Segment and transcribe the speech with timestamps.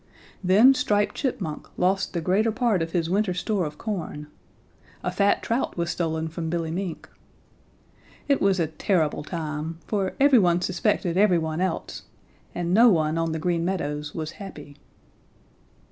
[0.43, 4.25] Then Striped Chipmunk lost the greater part of his winter store of corn.
[5.03, 7.07] A fat trout was stolen from Billy Mink.
[8.27, 12.01] "It was a terrible time, for every one suspected every one else,
[12.55, 14.75] and no one on the Green Meadows was happy.